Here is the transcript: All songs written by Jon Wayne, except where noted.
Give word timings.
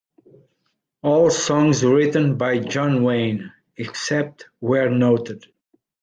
All 1.03 1.29
songs 1.29 1.83
written 1.85 2.35
by 2.35 2.57
Jon 2.57 3.03
Wayne, 3.03 3.53
except 3.77 4.47
where 4.57 4.89
noted. 4.89 5.45